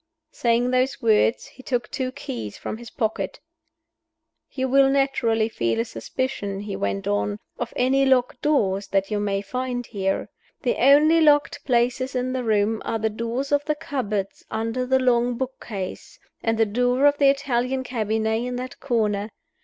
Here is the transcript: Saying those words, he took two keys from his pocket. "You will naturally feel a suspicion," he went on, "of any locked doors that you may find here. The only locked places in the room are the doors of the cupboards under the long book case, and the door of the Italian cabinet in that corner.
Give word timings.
Saying 0.31 0.71
those 0.71 0.99
words, 0.99 1.45
he 1.45 1.61
took 1.61 1.87
two 1.91 2.11
keys 2.11 2.57
from 2.57 2.77
his 2.77 2.89
pocket. 2.89 3.39
"You 4.49 4.67
will 4.67 4.89
naturally 4.89 5.47
feel 5.47 5.79
a 5.79 5.85
suspicion," 5.85 6.61
he 6.61 6.75
went 6.75 7.05
on, 7.07 7.37
"of 7.59 7.71
any 7.75 8.03
locked 8.07 8.41
doors 8.41 8.87
that 8.87 9.11
you 9.11 9.19
may 9.19 9.43
find 9.43 9.85
here. 9.85 10.27
The 10.63 10.77
only 10.77 11.21
locked 11.21 11.63
places 11.65 12.15
in 12.15 12.33
the 12.33 12.43
room 12.43 12.81
are 12.83 12.97
the 12.97 13.11
doors 13.11 13.51
of 13.51 13.63
the 13.65 13.75
cupboards 13.75 14.43
under 14.49 14.87
the 14.87 14.97
long 14.97 15.37
book 15.37 15.63
case, 15.63 16.17
and 16.41 16.57
the 16.57 16.65
door 16.65 17.05
of 17.05 17.19
the 17.19 17.29
Italian 17.29 17.83
cabinet 17.83 18.41
in 18.41 18.55
that 18.55 18.79
corner. 18.79 19.29